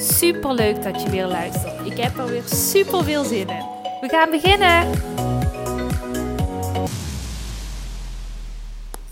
[0.00, 1.86] Super leuk dat je weer luistert.
[1.86, 3.64] Ik heb er weer super veel zin in.
[4.00, 4.90] We gaan beginnen.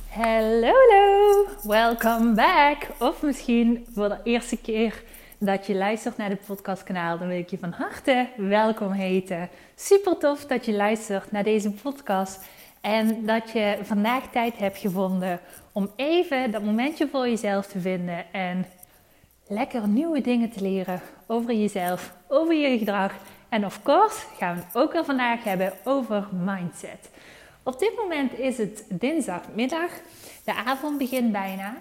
[0.08, 1.46] Hallo, hallo.
[1.62, 2.86] Welcome back.
[2.98, 5.02] Of misschien voor de eerste keer
[5.38, 9.48] dat je luistert naar de podcastkanaal, dan wil ik je van harte welkom heten.
[9.74, 12.44] Super tof dat je luistert naar deze podcast
[12.80, 15.40] en dat je vandaag tijd hebt gevonden
[15.72, 18.66] om even dat momentje voor jezelf te vinden en
[19.48, 23.12] lekker nieuwe dingen te leren over jezelf, over je gedrag.
[23.48, 27.10] En of course gaan we het ook weer vandaag hebben over mindset.
[27.62, 29.90] Op dit moment is het dinsdagmiddag.
[30.44, 31.76] De avond begint bijna.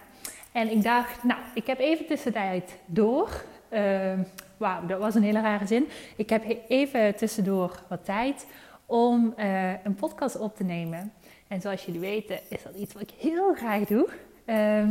[0.52, 3.44] En ik dacht, nou, ik heb even tussentijd door.
[3.70, 4.14] Uh,
[4.58, 5.88] Wauw, dat was een hele rare zin.
[6.16, 8.46] Ik heb even tussendoor wat tijd
[8.86, 11.14] om uh, een podcast op te nemen.
[11.48, 14.10] En zoals jullie weten is dat iets wat ik heel graag doe.
[14.46, 14.90] Uh,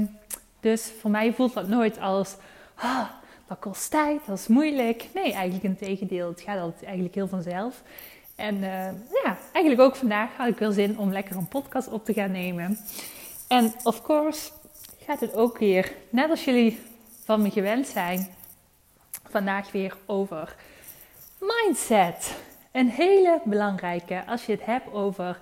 [0.61, 2.37] dus voor mij voelt dat nooit als
[2.75, 3.09] ah,
[3.47, 5.07] dat kost tijd, dat is moeilijk.
[5.15, 6.29] Nee, eigenlijk een tegendeel.
[6.29, 7.83] Het gaat altijd eigenlijk heel vanzelf.
[8.35, 8.87] En uh,
[9.25, 12.31] ja, eigenlijk ook vandaag had ik wel zin om lekker een podcast op te gaan
[12.31, 12.79] nemen.
[13.49, 14.51] En of course
[15.05, 16.81] gaat het ook weer, net als jullie
[17.25, 18.29] van me gewend zijn,
[19.29, 20.55] vandaag weer over
[21.41, 22.37] mindset.
[22.73, 25.41] Een hele belangrijke als je het hebt over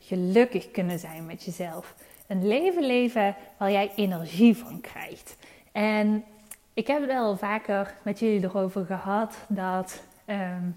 [0.00, 1.94] gelukkig kunnen zijn met jezelf.
[2.26, 5.36] Een leven leven waar jij energie van krijgt.
[5.72, 6.24] En
[6.74, 10.76] ik heb het wel vaker met jullie erover gehad dat um,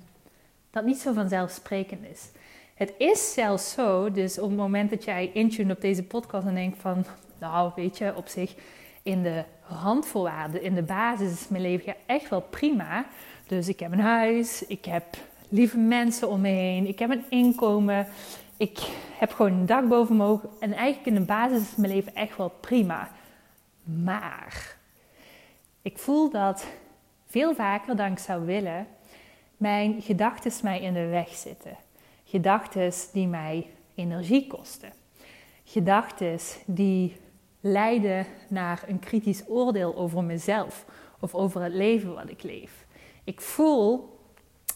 [0.70, 2.30] dat niet zo vanzelfsprekend is.
[2.74, 6.56] Het is zelfs zo, dus op het moment dat jij intune op deze podcast en
[6.56, 7.06] denkt van,
[7.40, 8.56] nou weet je, op zich
[9.04, 13.06] in de randvoorwaarden, in de basis is mijn leven echt wel prima.
[13.48, 15.04] Dus ik heb een huis, ik heb
[15.50, 18.08] lieve mensen om me heen, ik heb een inkomen,
[18.58, 18.80] ik
[19.18, 22.38] heb gewoon een dak boven mijn en eigenlijk in de basis is mijn leven echt
[22.38, 23.10] wel prima.
[23.84, 24.77] Maar
[25.88, 26.66] ik voel dat
[27.26, 28.88] veel vaker dan ik zou willen,
[29.58, 31.78] mijn gedachten mij in de weg zitten.
[32.26, 34.92] Gedachten die mij energie kosten.
[35.64, 37.16] Gedachten die
[37.60, 40.86] leiden naar een kritisch oordeel over mezelf
[41.20, 42.86] of over het leven wat ik leef.
[43.24, 44.18] Ik voel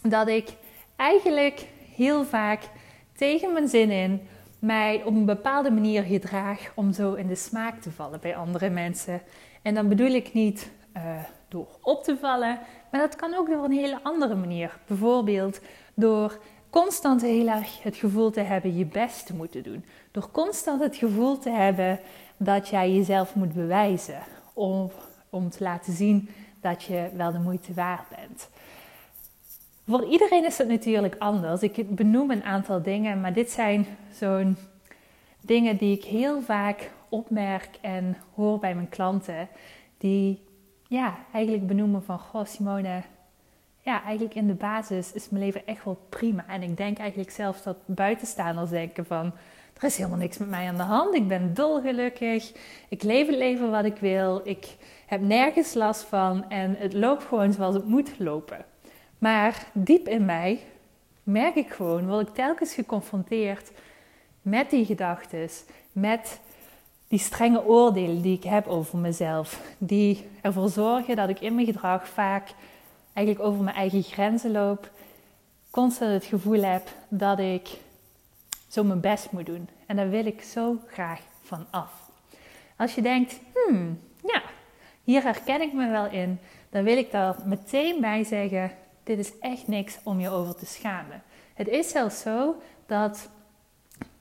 [0.02, 0.50] dat ik
[0.96, 2.70] eigenlijk heel vaak
[3.16, 4.22] tegen mijn zin in
[4.60, 8.70] mij op een bepaalde manier gedraag om zo in de smaak te vallen bij andere
[8.70, 9.22] mensen.
[9.62, 11.02] En dan bedoel ik niet uh,
[11.48, 12.60] door op te vallen,
[12.92, 14.80] maar dat kan ook door een hele andere manier.
[14.88, 15.60] Bijvoorbeeld
[15.94, 19.86] door constant heel erg het gevoel te hebben je best te moeten doen.
[20.12, 22.00] Door constant het gevoel te hebben
[22.38, 24.20] dat jij jezelf moet bewijzen
[24.54, 24.92] om,
[25.30, 26.30] om te laten zien
[26.62, 28.50] dat je wel de moeite waard bent.
[29.88, 31.62] Voor iedereen is dat natuurlijk anders.
[31.62, 34.58] Ik benoem een aantal dingen, maar dit zijn zo'n
[35.42, 39.48] dingen die ik heel vaak opmerk en hoor bij mijn klanten.
[39.98, 40.42] Die
[40.92, 43.02] ja, eigenlijk benoemen van, goh Simone,
[43.78, 46.46] ja, eigenlijk in de basis is mijn leven echt wel prima.
[46.48, 49.26] En ik denk eigenlijk zelfs dat buitenstaanders denken van,
[49.78, 51.16] er is helemaal niks met mij aan de hand.
[51.16, 52.54] Ik ben dolgelukkig.
[52.90, 54.42] Ik leef het leven wat ik wil.
[54.44, 54.76] Ik
[55.06, 56.50] heb nergens last van.
[56.50, 58.66] En het loopt gewoon zoals het moet lopen.
[59.18, 60.60] Maar diep in mij
[61.24, 63.72] merk ik gewoon, word ik telkens geconfronteerd
[64.42, 65.50] met die gedachten,
[65.92, 66.40] met
[67.12, 71.66] die strenge oordelen die ik heb over mezelf, die ervoor zorgen dat ik in mijn
[71.66, 72.50] gedrag vaak
[73.14, 74.90] eigenlijk over mijn eigen grenzen loop,
[75.70, 77.70] constant het gevoel heb dat ik
[78.68, 79.68] zo mijn best moet doen.
[79.86, 81.92] En daar wil ik zo graag van af.
[82.78, 84.42] Als je denkt, hmm, ja,
[85.04, 86.40] hier herken ik me wel in,
[86.70, 88.72] dan wil ik daar meteen bij zeggen:
[89.04, 91.24] dit is echt niks om je over te schamen.
[91.54, 93.30] Het is zelfs zo dat,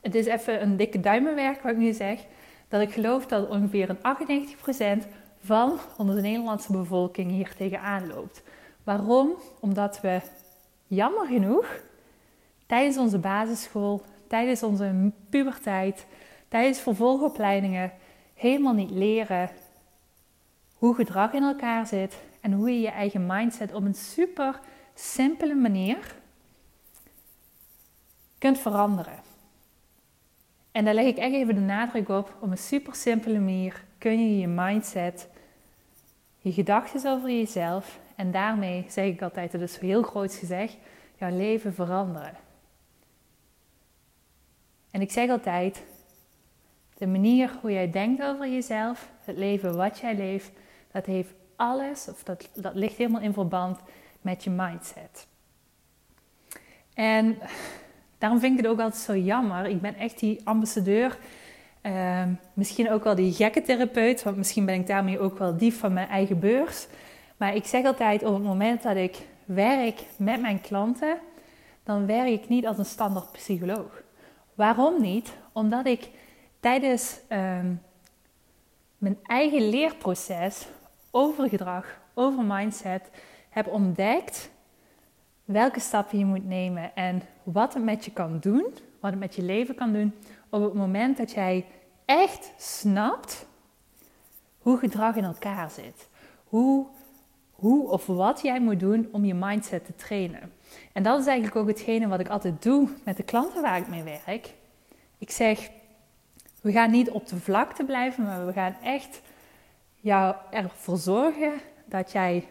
[0.00, 2.20] het is even een dikke duimenwerk wat ik nu zeg,
[2.70, 5.06] dat ik geloof dat ongeveer een 98%
[5.40, 8.42] van onze Nederlandse bevolking hier tegenaan loopt.
[8.84, 9.34] Waarom?
[9.60, 10.20] Omdat we
[10.86, 11.80] jammer genoeg
[12.66, 16.06] tijdens onze basisschool, tijdens onze puberteit,
[16.48, 17.92] tijdens vervolgopleidingen
[18.34, 19.50] helemaal niet leren
[20.74, 24.60] hoe gedrag in elkaar zit en hoe je je eigen mindset op een super
[24.94, 26.14] simpele manier
[28.38, 29.29] kunt veranderen.
[30.72, 32.36] En daar leg ik echt even de nadruk op.
[32.40, 35.28] Op een super simpele manier kun je je mindset
[36.40, 40.76] je gedachten over jezelf en daarmee zeg ik altijd, dat is heel groot gezegd,
[41.18, 42.34] jouw leven veranderen.
[44.90, 45.82] En ik zeg altijd,
[46.94, 50.50] de manier hoe jij denkt over jezelf, het leven wat jij leeft,
[50.92, 53.80] dat heeft alles, of dat, dat ligt helemaal in verband
[54.20, 55.26] met je mindset.
[56.94, 57.38] En
[58.20, 59.66] daarom vind ik het ook altijd zo jammer.
[59.66, 61.18] Ik ben echt die ambassadeur.
[61.82, 62.22] Uh,
[62.52, 65.92] misschien ook wel die gekke therapeut, want misschien ben ik daarmee ook wel dief van
[65.92, 66.86] mijn eigen beurs.
[67.36, 71.18] Maar ik zeg altijd op het moment dat ik werk met mijn klanten,
[71.84, 74.02] dan werk ik niet als een standaard psycholoog.
[74.54, 75.36] Waarom niet?
[75.52, 76.08] Omdat ik
[76.60, 77.72] tijdens ehm,
[78.98, 80.66] mijn eigen leerproces
[81.10, 83.10] over gedrag, over mindset,
[83.50, 84.50] heb ontdekt
[85.52, 88.64] welke stappen je moet nemen en wat het met je kan doen,
[89.00, 90.14] wat het met je leven kan doen
[90.48, 91.66] op het moment dat jij
[92.04, 93.46] echt snapt
[94.58, 96.08] hoe gedrag in elkaar zit.
[96.44, 96.86] Hoe,
[97.50, 100.52] hoe of wat jij moet doen om je mindset te trainen.
[100.92, 103.88] En dat is eigenlijk ook hetgene wat ik altijd doe met de klanten waar ik
[103.88, 104.54] mee werk.
[105.18, 105.70] Ik zeg,
[106.60, 109.22] we gaan niet op de vlakte blijven, maar we gaan echt
[109.96, 111.52] jou ervoor zorgen
[111.84, 112.48] dat jij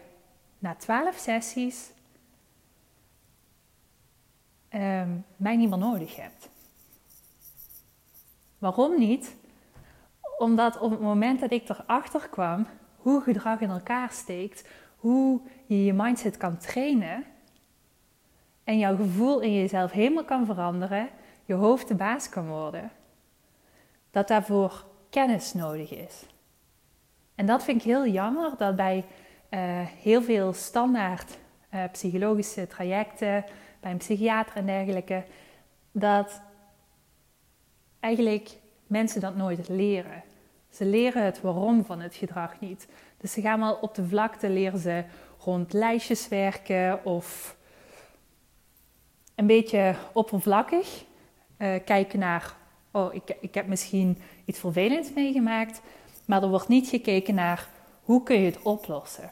[0.58, 1.90] na 12 sessies
[4.74, 6.48] um, mij niet meer nodig hebt.
[8.58, 9.36] Waarom niet?
[10.38, 15.84] Omdat op het moment dat ik erachter kwam hoe gedrag in elkaar steekt, hoe je
[15.84, 17.24] je mindset kan trainen
[18.64, 21.08] en jouw gevoel in jezelf helemaal kan veranderen,
[21.44, 22.90] je hoofd de baas kan worden,
[24.10, 26.26] dat daarvoor kennis nodig is.
[27.34, 29.04] En dat vind ik heel jammer dat bij
[29.50, 31.38] uh, heel veel standaard
[31.74, 33.44] uh, psychologische trajecten,
[33.80, 35.24] bij een psychiater en dergelijke,
[35.92, 36.40] dat
[38.00, 38.50] eigenlijk
[38.86, 40.22] mensen dat nooit leren.
[40.70, 42.88] Ze leren het waarom van het gedrag niet.
[43.16, 45.04] Dus ze gaan wel op de vlakte leren ze
[45.38, 47.56] rond lijstjes werken of
[49.34, 51.04] een beetje oppervlakkig
[51.58, 52.54] uh, kijken naar,
[52.90, 55.80] oh, ik, ik heb misschien iets vervelends meegemaakt,
[56.26, 57.68] maar er wordt niet gekeken naar
[58.02, 59.30] hoe kun je het oplossen.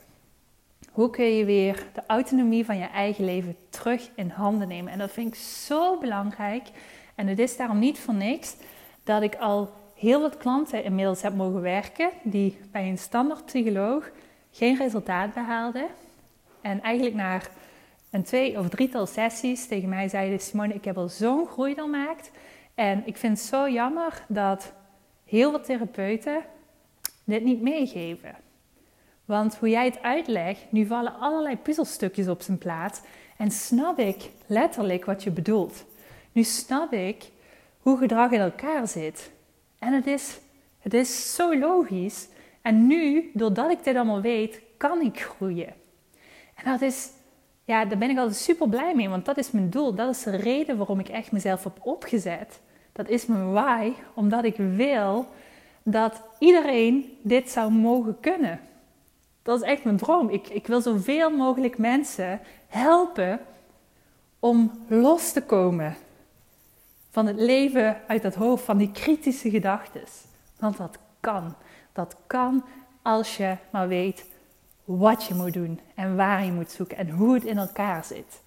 [0.99, 4.93] Hoe kun je weer de autonomie van je eigen leven terug in handen nemen?
[4.93, 6.69] En dat vind ik zo belangrijk.
[7.15, 8.56] En het is daarom niet voor niks
[9.05, 14.11] dat ik al heel wat klanten inmiddels heb mogen werken die bij een standaard psycholoog
[14.50, 15.87] geen resultaat behaalden.
[16.61, 17.41] En eigenlijk na
[18.11, 22.31] een twee of drietal sessies tegen mij zeiden: Simone, ik heb al zo'n groei doormaakt.
[22.75, 24.73] En ik vind het zo jammer dat
[25.25, 26.43] heel wat therapeuten
[27.25, 28.47] dit niet meegeven.
[29.29, 33.01] Want hoe jij het uitlegt, nu vallen allerlei puzzelstukjes op zijn plaats
[33.37, 35.85] en snap ik letterlijk wat je bedoelt.
[36.33, 37.31] Nu snap ik
[37.79, 39.31] hoe gedrag in elkaar zit.
[39.79, 40.39] En het is,
[40.79, 42.29] het is zo logisch.
[42.63, 45.75] En nu, doordat ik dit allemaal weet, kan ik groeien.
[46.55, 47.09] En dat is,
[47.65, 49.95] ja, daar ben ik altijd super blij mee, want dat is mijn doel.
[49.95, 52.61] Dat is de reden waarom ik echt mezelf heb opgezet.
[52.93, 55.27] Dat is mijn why, omdat ik wil
[55.83, 58.61] dat iedereen dit zou mogen kunnen.
[59.49, 60.29] Dat is echt mijn droom.
[60.29, 63.41] Ik, ik wil zoveel mogelijk mensen helpen
[64.39, 65.97] om los te komen
[67.11, 70.03] van het leven uit het hoofd, van die kritische gedachten.
[70.59, 71.55] Want dat kan.
[71.93, 72.65] Dat kan
[73.03, 74.27] als je maar weet
[74.85, 78.40] wat je moet doen en waar je moet zoeken en hoe het in elkaar zit.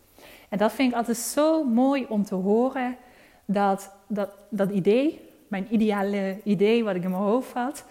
[0.50, 2.98] En dat vind ik altijd zo mooi om te horen
[3.46, 7.86] dat dat, dat idee, mijn ideale idee wat ik in mijn hoofd had,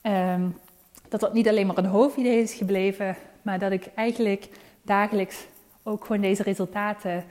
[0.00, 0.46] ehm,
[1.14, 4.48] dat dat niet alleen maar een hoofdidee is gebleven, maar dat ik eigenlijk
[4.82, 5.46] dagelijks
[5.82, 7.24] ook gewoon deze resultaten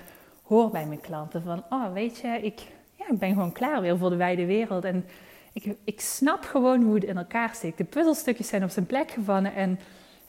[0.43, 1.41] hoor bij mijn klanten.
[1.43, 2.59] Van, oh weet je, ik,
[2.95, 4.83] ja, ik ben gewoon klaar weer voor de wijde wereld.
[4.83, 5.05] En
[5.53, 7.77] ik, ik snap gewoon hoe het in elkaar steekt.
[7.77, 9.79] De puzzelstukjes zijn op zijn plek gevallen en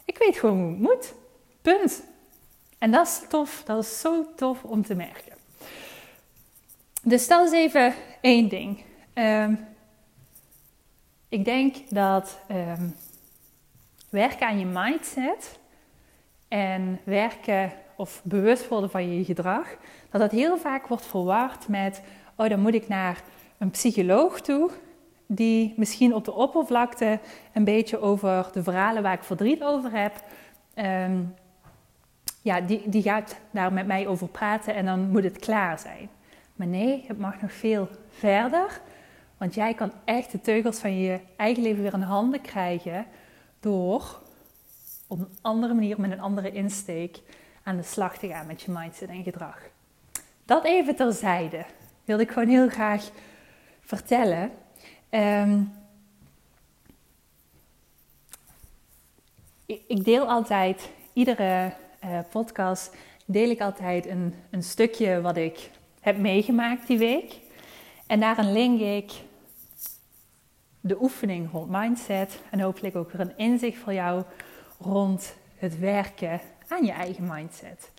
[0.05, 1.15] ik weet gewoon hoe het moet.
[1.63, 2.03] Punt.
[2.79, 5.33] En dat is tof, dat is zo tof om te merken.
[7.03, 8.83] Dus dat is even één ding.
[9.15, 9.59] Um,
[11.29, 12.95] ik denk dat um,
[14.15, 15.59] werken aan je mindset
[16.49, 19.77] en werken of bewust worden van je gedrag,
[20.11, 22.03] dat dat heel vaak wordt verward met,
[22.37, 23.23] oh dan moet ik naar
[23.59, 24.71] een psycholoog toe,
[25.27, 27.19] die misschien op de oppervlakte
[27.53, 30.25] een beetje over de verhalen waar ik verdriet over heb,
[31.11, 31.35] um,
[32.43, 36.09] ja, die, die gaat daar met mij over praten en dan moet het klaar zijn.
[36.57, 38.81] Maar nee, het mag nog veel verder.
[39.37, 43.07] Want jij kan echt de teugels van je eigen leven weer in handen krijgen
[43.65, 44.21] door
[45.07, 47.21] op een andere manier, met een andere insteek,
[47.63, 49.59] aan de slag te gaan met je mindset en gedrag.
[50.45, 51.65] Dat even terzijde
[52.05, 53.11] wilde ik gewoon heel graag
[53.81, 54.51] vertellen.
[55.11, 55.73] Um,
[59.67, 61.73] ik, deel altijd, iedere
[62.05, 67.41] uh, podcast deel ik altijd een, een stukje wat ik heb meegemaakt die week.
[68.07, 69.13] En daarin link ik
[70.87, 72.41] de oefening rond mindset.
[72.51, 74.23] En hopelijk ook weer een inzicht voor jou
[74.81, 77.91] rond het werken aan je eigen mindset.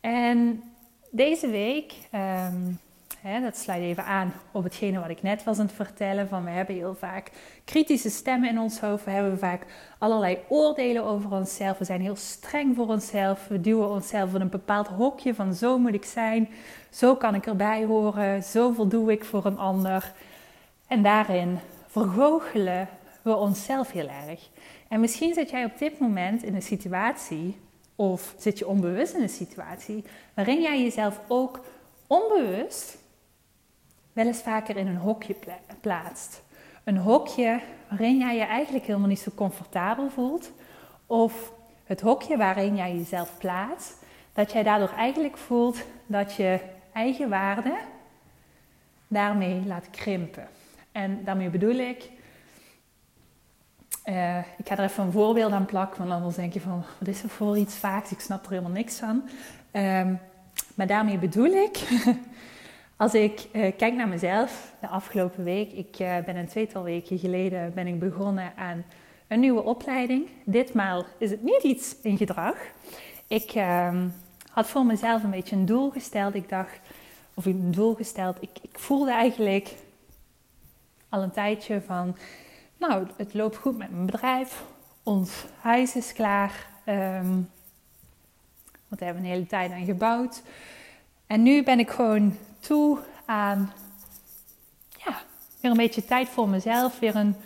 [0.00, 0.62] En
[1.10, 2.78] deze week, um,
[3.20, 6.44] hè, dat sluit even aan op hetgene wat ik net was aan het vertellen, van
[6.44, 7.30] we hebben heel vaak
[7.64, 9.66] kritische stemmen in ons hoofd, we hebben vaak
[9.98, 14.48] allerlei oordelen over onszelf, we zijn heel streng voor onszelf, we duwen onszelf in een
[14.48, 16.48] bepaald hokje van zo moet ik zijn,
[16.90, 20.12] zo kan ik erbij horen, zo voldoe ik voor een ander.
[20.86, 21.58] En daarin
[21.92, 22.88] vergoochelen
[23.22, 24.48] we onszelf heel erg.
[24.88, 27.56] En misschien zit jij op dit moment in een situatie,
[27.96, 31.64] of zit je onbewust in een situatie, waarin jij jezelf ook
[32.06, 32.98] onbewust
[34.12, 35.36] wel eens vaker in een hokje
[35.80, 36.42] plaatst.
[36.84, 40.50] Een hokje waarin jij je eigenlijk helemaal niet zo comfortabel voelt,
[41.06, 41.52] of
[41.84, 43.96] het hokje waarin jij jezelf plaatst,
[44.32, 46.60] dat jij daardoor eigenlijk voelt dat je
[46.92, 47.76] eigen waarde
[49.08, 50.48] daarmee laat krimpen.
[50.92, 52.10] En daarmee bedoel ik,
[54.06, 57.08] uh, ik ga er even een voorbeeld aan plakken, want anders denk je van, wat
[57.08, 58.06] is er voor iets vaak?
[58.06, 59.22] Ik snap er helemaal niks van.
[59.72, 60.20] Um,
[60.74, 61.78] maar daarmee bedoel ik,
[62.96, 67.18] als ik uh, kijk naar mezelf de afgelopen week, ik uh, ben een tweetal weken
[67.18, 68.84] geleden ben ik begonnen aan
[69.28, 70.28] een nieuwe opleiding.
[70.44, 72.56] Ditmaal is het niet iets in gedrag.
[73.26, 73.94] Ik uh,
[74.50, 76.34] had voor mezelf een beetje een doel gesteld.
[76.34, 76.80] Ik dacht,
[77.34, 79.74] of een doel gesteld, ik, ik voelde eigenlijk
[81.12, 82.16] al een tijdje van,
[82.76, 84.64] nou, het loopt goed met mijn bedrijf.
[85.02, 86.66] Ons huis is klaar.
[86.86, 87.50] Um,
[89.04, 90.42] hebben een hele tijd aan gebouwd.
[91.26, 93.72] En nu ben ik gewoon toe aan,
[95.04, 95.20] ja,
[95.60, 96.98] weer een beetje tijd voor mezelf.
[96.98, 97.36] Weer een,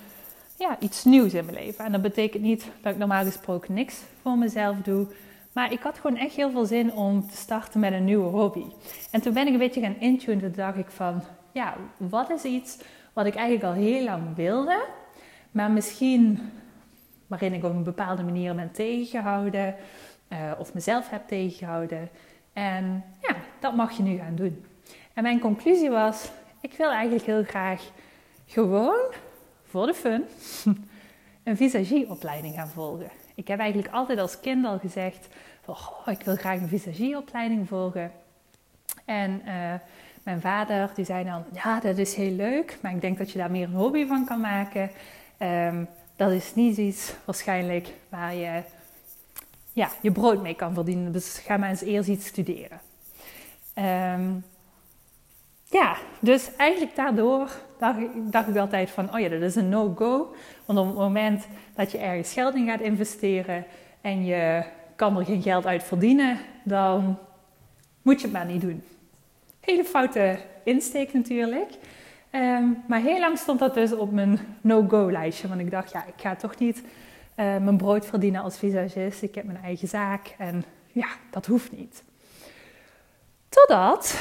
[0.59, 1.85] ja, iets nieuws in mijn leven.
[1.85, 5.07] En dat betekent niet dat ik normaal gesproken niks voor mezelf doe.
[5.53, 8.65] Maar ik had gewoon echt heel veel zin om te starten met een nieuwe hobby.
[9.11, 10.41] En toen ben ik een beetje gaan intunen.
[10.41, 12.79] Toen dacht ik van, ja, wat is iets
[13.17, 14.85] wat ik eigenlijk al heel lang wilde,
[15.51, 16.53] maar misschien
[17.27, 19.75] waarin ik op een bepaalde manier ben tegengehouden
[20.29, 22.09] uh, of mezelf heb tegengehouden.
[22.53, 24.65] En ja, dat mag je nu gaan doen.
[25.13, 26.31] En mijn conclusie was:
[26.61, 27.91] ik wil eigenlijk heel graag
[28.47, 29.13] gewoon
[29.65, 30.25] voor de fun
[31.45, 33.11] een visagieopleiding gaan volgen.
[33.35, 35.29] Ik heb eigenlijk altijd als kind al gezegd:
[35.67, 38.13] oh, ik wil graag een visagieopleiding volgen.
[39.05, 39.75] En uh,
[40.27, 43.39] mijn vader die zei dan, ja, dat is heel leuk, maar ik denk dat je
[43.39, 44.91] daar meer een hobby van kan maken.
[45.39, 45.85] Ehm,
[46.17, 48.63] dat is niet iets waarschijnlijk waar je
[49.73, 51.13] ja, je brood mee kan verdienen.
[51.13, 52.81] Dus ga maar eens eerst iets studeren.
[53.75, 54.33] Ehm,
[55.65, 60.35] ja, dus eigenlijk daardoor dacht dacht ik altijd van, oh ja, dat is een no-go.
[60.65, 63.65] Want op het moment dat je ergens geld in gaat investeren
[64.01, 64.65] en je
[64.97, 67.19] kan er geen geld uit verdienen, dan
[68.03, 68.83] moet je het maar niet doen.
[69.67, 71.73] Hele foute insteek natuurlijk.
[72.31, 75.49] Ehm, maar heel lang stond dat dus op mijn no-go lijstje.
[75.49, 76.85] Want ik dacht, ja, ik ga toch niet uh,
[77.37, 79.23] mijn brood verdienen als visagist.
[79.23, 82.05] Ik heb mijn eigen zaak en ja, dat hoeft niet.
[83.49, 84.21] Totdat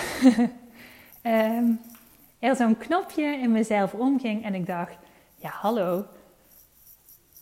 [1.23, 1.79] um,
[2.39, 4.97] er zo'n knopje in mezelf omging en ik dacht,
[5.35, 6.05] ja hallo,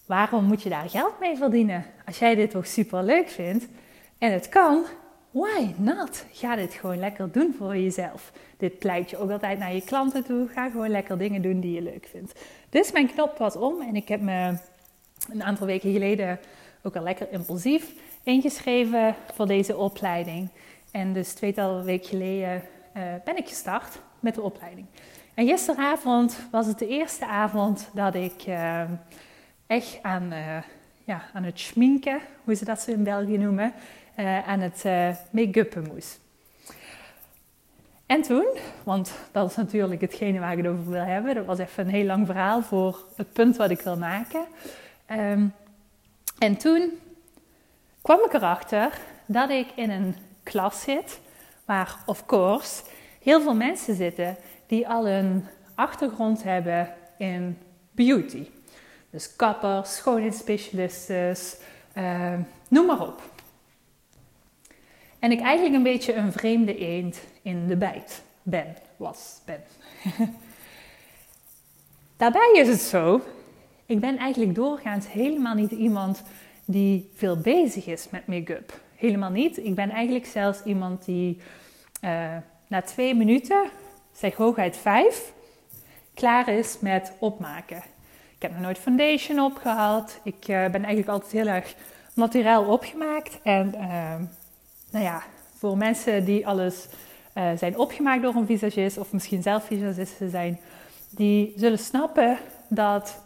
[0.06, 1.86] waarom moet je daar geld mee verdienen?
[2.06, 3.68] Als jij dit toch super leuk vindt
[4.18, 4.86] en het kan,
[5.34, 6.26] why not?
[6.32, 8.32] Ga dit gewoon lekker doen voor jezelf.
[8.58, 10.48] Dit pleit je ook altijd naar je klanten toe.
[10.48, 12.40] Ga gewoon lekker dingen doen die je leuk vindt.
[12.70, 14.58] Dus mijn knop was om en ik heb me
[15.32, 16.40] een aantal weken geleden
[16.82, 20.50] ook al lekker impulsief ingeschreven voor deze opleiding.
[20.92, 22.64] En dus tweetal weken geleden
[22.98, 24.86] uh, ben ik gestart met de opleiding.
[25.34, 28.82] En gisteravond was het de eerste avond dat ik uh,
[29.68, 30.58] echt aan, uh,
[31.04, 33.74] ja, aan het schminken, hoe ze dat zo in België noemen,
[34.18, 36.20] uh, aan het uh, make-uppen moest.
[38.06, 38.48] En toen,
[38.84, 41.94] want dat is natuurlijk hetgene waar ik het over wil hebben, dat was even een
[41.94, 44.46] heel lang verhaal voor het punt wat ik wil maken.
[45.12, 45.54] Um,
[46.40, 46.92] en toen
[48.02, 51.20] kwam ik erachter dat ik in een klas zit
[51.66, 52.84] waar, of course,
[53.22, 57.58] heel veel mensen zitten die al een achtergrond hebben in
[57.92, 58.48] beauty.
[59.10, 61.36] Dus kappers, schoonheidsspecialisten,
[61.98, 62.34] uh,
[62.68, 63.33] noem maar op.
[65.24, 69.64] En ik eigenlijk een beetje een vreemde eend in de bijt ben, was, ben.
[72.18, 73.22] Daarbij is het zo,
[73.86, 76.24] ik ben eigenlijk doorgaans helemaal niet iemand
[76.66, 78.80] die veel bezig is met make-up.
[78.96, 79.58] Helemaal niet.
[79.58, 81.38] Ik ben eigenlijk zelfs iemand die
[82.04, 82.38] uh,
[82.68, 83.64] na twee minuten,
[84.12, 85.34] zeg hooguit vijf,
[86.14, 87.84] klaar is met opmaken.
[88.36, 90.20] Ik heb nog nooit foundation opgehaald.
[90.24, 91.76] Ik uh, ben eigenlijk altijd heel erg
[92.14, 93.40] naturel opgemaakt.
[93.42, 94.24] En ehm,
[94.94, 95.24] nou ja,
[95.58, 96.88] voor mensen die alles
[97.38, 100.60] uh, zijn opgemaakt door een visagist, of misschien zelf visagisten zijn,
[101.10, 103.22] die zullen snappen dat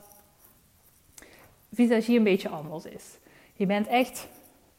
[1.74, 3.04] visagie een beetje anders is.
[3.54, 4.28] Je bent echt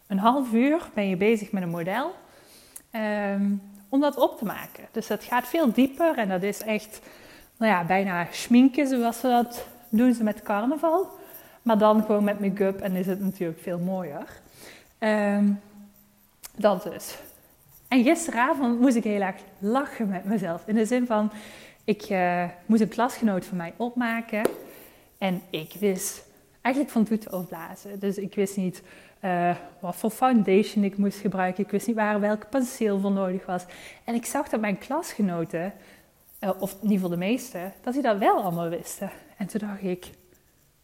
[0.07, 2.14] een half uur ben je bezig met een model
[2.92, 4.88] um, om dat op te maken.
[4.92, 7.00] Dus dat gaat veel dieper en dat is echt
[7.57, 11.09] nou ja, bijna schminken zoals we dat doen ze met carnaval.
[11.62, 14.40] Maar dan gewoon met make-up en is het natuurlijk veel mooier.
[14.99, 15.61] Um,
[16.58, 17.18] dat dus.
[17.88, 20.62] En gisteravond moest ik heel erg lachen met mezelf.
[20.66, 21.32] In de zin van,
[21.84, 24.46] ik uh, moest een klasgenoot van mij opmaken.
[25.18, 26.26] En ik wist
[26.60, 27.98] eigenlijk van toeten opblazen.
[27.98, 28.82] Dus ik wist niet
[29.24, 31.64] uh, wat voor foundation ik moest gebruiken.
[31.64, 33.64] Ik wist niet waar welke penseel voor nodig was.
[34.04, 35.72] En ik zag dat mijn klasgenoten,
[36.40, 39.10] uh, of in ieder geval de meeste, dat die dat wel allemaal wisten.
[39.36, 40.10] En toen dacht ik,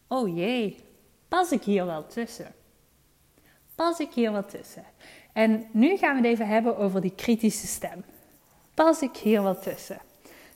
[0.07, 0.83] oh jee,
[1.27, 2.53] pas ik hier wel tussen?
[3.75, 4.83] Pas ik hier wel tussen?
[5.35, 8.03] En nu gaan we het even hebben over die kritische stem.
[8.73, 9.97] Pas ik hier wel tussen?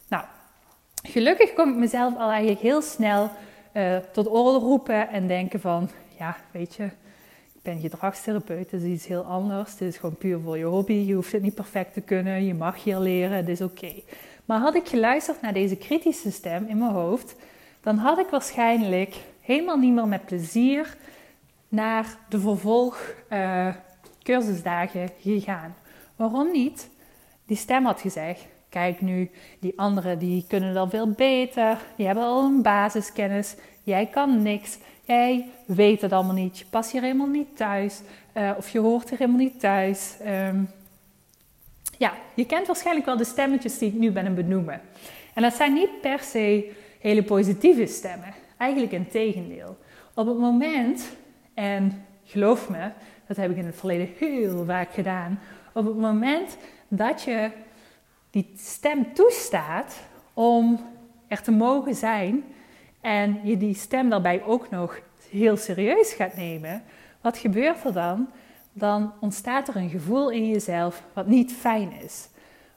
[0.08, 0.24] Nou,
[1.04, 3.30] gelukkig kom ik mezelf al eigenlijk heel snel
[3.74, 6.84] uh, tot orde roepen en denken van, ja, weet je,
[7.54, 9.76] ik ben gedragstherapeut, dat is iets heel anders.
[9.76, 10.94] Dit is gewoon puur voor je hobby.
[10.94, 13.94] Je hoeft het niet perfect te kunnen, je mag hier leren, het is oké.
[14.46, 17.36] Maar had ik geluisterd naar deze kritische stem in mijn hoofd,
[17.82, 20.98] dan had ik waarschijnlijk helemaal niet meer met plezier
[21.68, 23.68] naar de vervolg uh,
[24.30, 25.76] cursusdagen gegaan.
[26.16, 26.90] Waarom niet?
[27.46, 32.24] Die stem had gezegd: Kijk nu, die anderen die kunnen al veel beter, die hebben
[32.24, 37.28] al een basiskennis, jij kan niks, jij weet het allemaal niet, je past hier helemaal
[37.28, 38.02] niet thuis,
[38.34, 40.16] uh, of je hoort hier helemaal niet thuis.
[40.26, 40.70] Um,
[41.98, 44.82] ja, je kent waarschijnlijk wel de stemmetjes die ik nu ben benoemen.
[45.34, 49.78] En dat zijn niet per se hele positieve stemmen, eigenlijk een tegendeel.
[50.14, 51.04] Op het moment,
[51.54, 52.90] en geloof me,
[53.30, 55.40] dat heb ik in het verleden heel vaak gedaan.
[55.74, 56.58] Op het moment
[56.88, 57.52] dat je
[58.30, 60.00] die stem toestaat
[60.34, 60.80] om
[61.28, 62.44] er te mogen zijn
[63.02, 65.00] en je die stem daarbij ook nog
[65.30, 66.84] heel serieus gaat nemen,
[67.22, 68.30] wat gebeurt er dan?
[68.74, 72.28] Dan ontstaat er een gevoel in jezelf wat niet fijn is.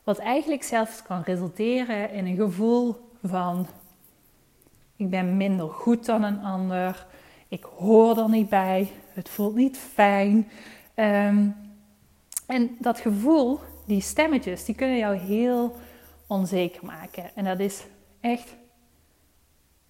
[0.05, 3.66] Wat eigenlijk zelfs kan resulteren in een gevoel van
[4.96, 7.07] ik ben minder goed dan een ander,
[7.48, 10.51] ik hoor er niet bij, het voelt niet fijn.
[10.94, 11.57] Um,
[12.46, 15.77] en dat gevoel, die stemmetjes, die kunnen jou heel
[16.27, 17.31] onzeker maken.
[17.35, 17.83] En dat is
[18.20, 18.55] echt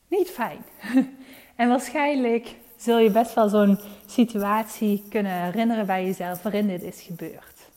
[0.09, 0.65] niet fijn.
[1.57, 7.01] en waarschijnlijk zul je best wel zo'n situatie kunnen herinneren bij jezelf waarin dit is
[7.03, 7.71] gebeurd.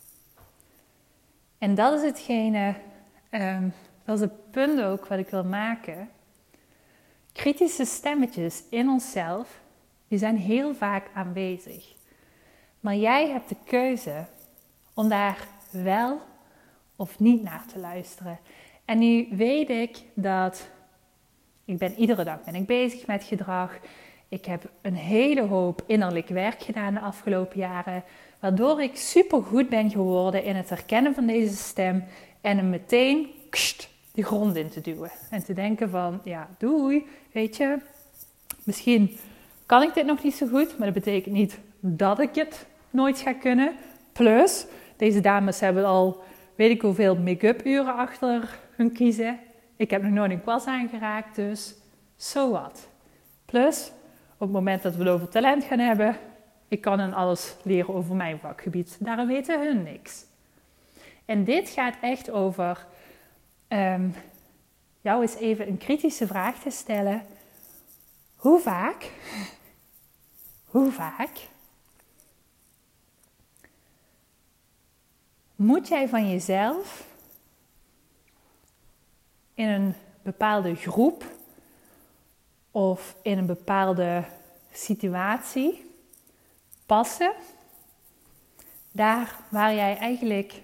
[1.58, 2.76] En dat is hetgene,
[3.32, 3.74] um,
[4.06, 6.10] dat is het punt ook wat ik wil maken.
[7.32, 9.60] Kritische stemmetjes in onszelf
[10.08, 11.94] die zijn heel vaak aanwezig.
[12.80, 14.26] Maar jij hebt de keuze
[14.94, 16.22] om daar wel
[16.96, 18.40] of niet naar te luisteren.
[18.86, 20.70] En nu weet ik dat
[21.66, 23.80] ik ben iedere dag ben ik bezig met gedrag.
[24.30, 28.04] Ik heb een hele hoop innerlijk werk gedaan de afgelopen jaren,
[28.40, 32.04] waardoor ik super goed ben geworden in het herkennen van deze stem
[32.42, 35.12] en hem meteen kst, de grond in te duwen.
[35.30, 37.78] En te denken van, ja, doei, weet je,
[38.64, 39.18] misschien
[39.66, 43.20] kan ik dit nog niet zo goed, maar dat betekent niet dat ik het nooit
[43.20, 43.76] ga kunnen.
[44.12, 44.66] Plus,
[44.98, 46.24] deze dames hebben al
[46.56, 49.40] weet ik hoeveel make-up uren achter hun kiezen.
[49.76, 51.76] Ik heb nog nooit een kwast aangeraakt, dus
[52.18, 52.88] so what.
[53.46, 53.92] Plus,
[54.34, 56.18] op het moment dat we het over talent gaan hebben,
[56.68, 58.98] ik kan hen alles leren over mijn vakgebied.
[59.00, 60.26] Daarom weten hun niks.
[61.26, 62.86] En dit gaat echt over
[63.70, 64.14] um,
[65.02, 67.22] jou eens even een kritische vraag te stellen.
[68.36, 69.12] Hoe vaak?
[70.66, 71.48] Hoe vaak?
[75.56, 77.08] Moet jij van jezelf
[79.54, 81.26] in een bepaalde groep
[82.72, 84.26] of in een bepaalde
[84.72, 85.96] situatie
[86.86, 87.34] passen,
[88.92, 90.62] daar waar jij eigenlijk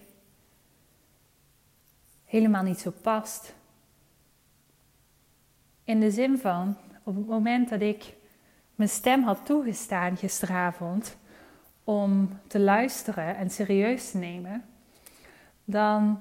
[2.26, 3.54] helemaal niet zo past.
[5.84, 8.14] In de zin van, op het moment dat ik
[8.76, 11.18] mijn stem had toegestaan gisteravond
[11.84, 14.66] om te luisteren en serieus te nemen,
[15.66, 16.20] dan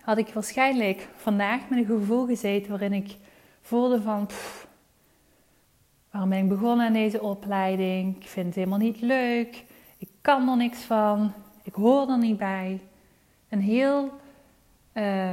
[0.00, 3.16] had ik waarschijnlijk vandaag met een gevoel gezeten waarin ik
[3.60, 4.28] voelde van
[6.10, 8.16] waarom ben ik begonnen aan deze opleiding?
[8.16, 9.64] Ik vind het helemaal niet leuk.
[9.98, 11.32] Ik kan er niks van.
[11.62, 12.80] Ik hoor er niet bij.
[13.48, 14.10] Een heel
[14.92, 15.32] uh,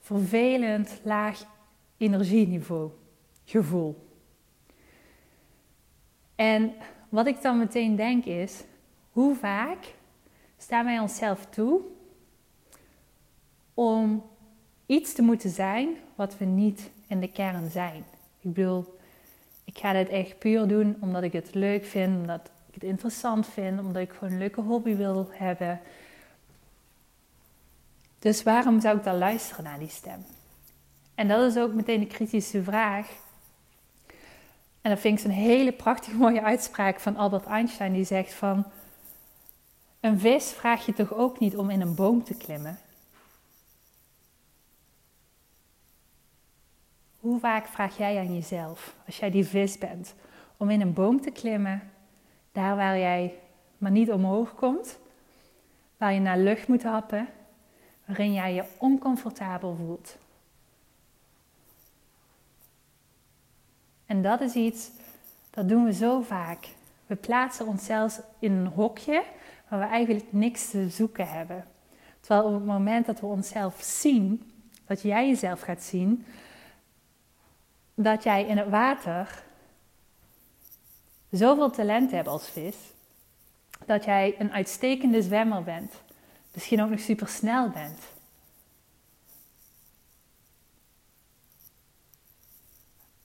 [0.00, 1.44] vervelend laag
[1.96, 2.90] energieniveau
[3.50, 4.08] gevoel.
[6.34, 6.72] En
[7.08, 8.64] wat ik dan meteen denk is,
[9.10, 9.94] hoe vaak
[10.58, 11.80] staan wij onszelf toe
[13.74, 14.22] om
[14.86, 18.04] iets te moeten zijn wat we niet in de kern zijn?
[18.40, 18.98] Ik bedoel,
[19.64, 23.46] ik ga dit echt puur doen omdat ik het leuk vind, omdat ik het interessant
[23.46, 25.80] vind, omdat ik gewoon een leuke hobby wil hebben.
[28.18, 30.24] Dus waarom zou ik dan luisteren naar die stem?
[31.14, 33.10] En dat is ook meteen de kritische vraag.
[34.80, 38.64] En dat vind ik een hele prachtige mooie uitspraak van Albert Einstein die zegt van
[40.00, 42.78] een vis vraag je toch ook niet om in een boom te klimmen?
[47.18, 50.14] Hoe vaak vraag jij aan jezelf, als jij die vis bent,
[50.56, 51.90] om in een boom te klimmen,
[52.52, 53.34] daar waar jij
[53.78, 54.98] maar niet omhoog komt,
[55.96, 57.28] waar je naar lucht moet happen,
[58.06, 60.18] waarin jij je oncomfortabel voelt?
[64.10, 64.90] En dat is iets,
[65.50, 66.68] dat doen we zo vaak.
[67.06, 69.24] We plaatsen onszelf in een hokje
[69.68, 71.64] waar we eigenlijk niks te zoeken hebben.
[72.20, 74.52] Terwijl op het moment dat we onszelf zien,
[74.86, 76.26] dat jij jezelf gaat zien,
[77.94, 79.42] dat jij in het water
[81.30, 82.76] zoveel talent hebt als vis,
[83.86, 85.92] dat jij een uitstekende zwemmer bent,
[86.52, 87.98] misschien ook nog super snel bent.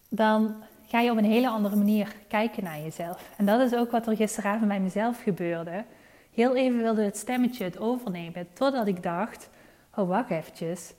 [0.09, 3.29] Dan ga je op een hele andere manier kijken naar jezelf.
[3.37, 5.83] En dat is ook wat er gisteravond bij mezelf gebeurde.
[6.33, 9.49] Heel even wilde het stemmetje het overnemen, totdat ik dacht:
[9.95, 10.93] oh wacht eventjes,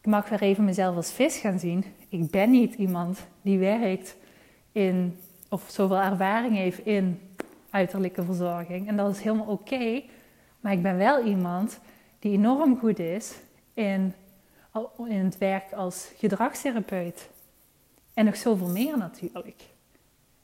[0.00, 1.84] ik mag weer even mezelf als vis gaan zien.
[2.08, 4.16] Ik ben niet iemand die werkt
[4.72, 7.20] in, of zoveel ervaring heeft in
[7.70, 8.88] uiterlijke verzorging.
[8.88, 10.02] En dat is helemaal oké.
[10.60, 11.80] maar ik ben wel iemand
[12.18, 13.34] die enorm goed is
[13.74, 14.14] in,
[15.06, 17.28] in het werk als gedragstherapeut.
[18.14, 19.62] En nog zoveel meer natuurlijk.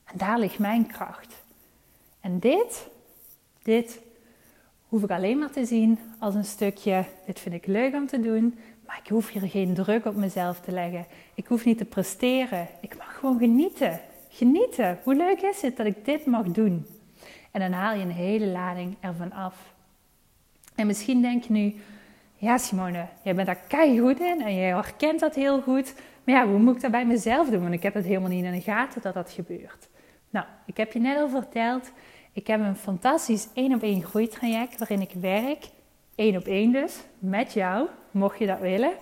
[0.04, 1.34] En daar ligt mijn kracht.
[2.20, 2.88] En dit,
[3.62, 4.00] dit
[4.88, 8.20] hoef ik alleen maar te zien als een stukje, dit vind ik leuk om te
[8.20, 11.06] doen, maar ik hoef hier geen druk op mezelf te leggen.
[11.34, 12.68] Ik hoef niet te presteren.
[12.80, 14.00] Ik mag gewoon genieten.
[14.28, 14.98] Genieten.
[15.02, 16.86] Hoe leuk is het dat ik dit mag doen?
[17.50, 19.72] En dan haal je een hele lading ervan af.
[20.74, 21.74] En misschien denk je nu,
[22.36, 25.94] ja Simone, jij bent daar keihard in en jij herkent dat heel goed.
[26.24, 27.62] Maar ja, hoe moet ik dat bij mezelf doen?
[27.62, 29.88] Want ik heb het helemaal niet in de gaten dat dat gebeurt.
[30.30, 31.92] Nou, ik heb je net al verteld,
[32.32, 35.68] ik heb een fantastisch één op één groeitraject waarin ik werk,
[36.14, 38.92] één op één dus, met jou, mocht je dat willen.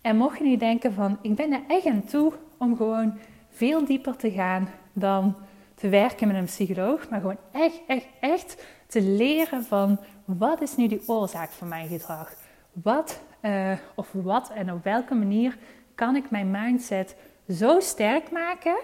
[0.00, 3.18] En mocht je nu denken van, ik ben er echt aan toe om gewoon
[3.50, 5.34] veel dieper te gaan dan
[5.74, 10.76] te werken met een psycholoog, maar gewoon echt, echt, echt te leren van wat is
[10.76, 12.34] nu de oorzaak van mijn gedrag?
[12.72, 15.56] Wat uh, of wat en op welke manier
[15.96, 17.16] kan ik mijn mindset
[17.48, 18.76] zo sterk maken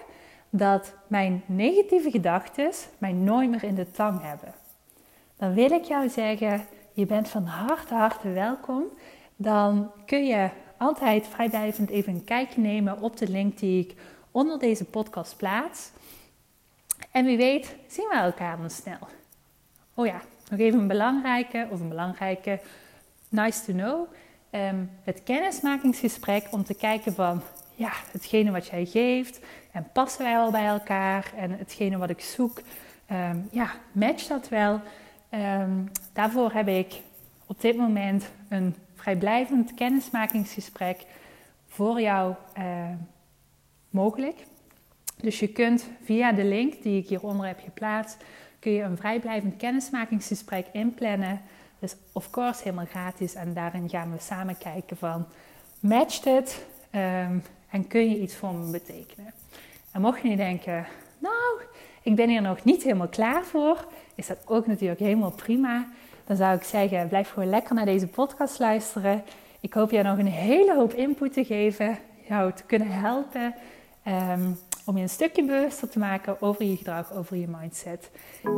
[0.49, 4.53] dat mijn negatieve gedachten mij nooit meer in de tang hebben.
[5.37, 8.83] Dan wil ik jou zeggen, je bent van harte, harte welkom.
[9.35, 13.95] Dan kun je altijd vrijblijvend even een kijkje nemen op de link die ik
[14.31, 15.91] onder deze podcast plaats.
[17.11, 19.07] En wie weet zien we elkaar dan snel.
[19.93, 22.59] Oh ja, nog even een belangrijke, of een belangrijke,
[23.29, 24.07] nice to know.
[24.55, 27.41] Um, het kennismakingsgesprek om te kijken van,
[27.75, 29.39] ja, hetgene wat jij geeft
[29.71, 32.61] en passen wij al bij elkaar en hetgene wat ik zoek,
[33.11, 34.81] um, ja, matcht dat wel.
[35.29, 36.93] Um, daarvoor heb ik
[37.45, 41.05] op dit moment een vrijblijvend kennismakingsgesprek
[41.67, 42.35] voor jou
[43.89, 44.45] mogelijk.
[45.17, 48.23] Dus je kunt via de link die ik hieronder heb geplaatst,
[48.59, 51.41] kun je een vrijblijvend kennismakingsgesprek inplannen.
[51.83, 55.25] Dus of course helemaal gratis en daarin gaan we samen kijken van
[55.79, 59.33] matcht het um, en kun je iets voor me betekenen.
[59.91, 60.85] En mocht je nu denken,
[61.17, 61.61] nou,
[62.01, 65.87] ik ben hier nog niet helemaal klaar voor, is dat ook natuurlijk helemaal prima.
[66.25, 69.23] Dan zou ik zeggen, blijf gewoon lekker naar deze podcast luisteren.
[69.59, 73.55] Ik hoop jou nog een hele hoop input te geven, jou te kunnen helpen.
[74.07, 78.09] Um, om je een stukje bewuster te maken over je gedrag, over je mindset.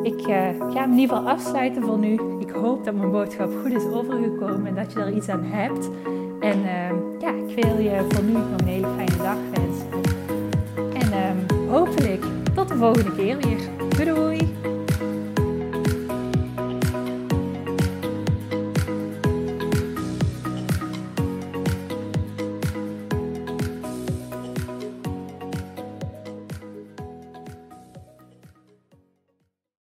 [0.04, 2.14] Ik uh, ga hem in ieder geval afsluiten voor nu.
[2.40, 5.90] Ik hoop dat mijn boodschap goed is overgekomen en dat je er iets aan hebt.
[6.40, 9.90] En uh, ja, ik wil je voor nu nog een hele fijne dag wensen.
[10.94, 12.24] En uh, hopelijk
[12.56, 13.75] tot de volgende keer weer.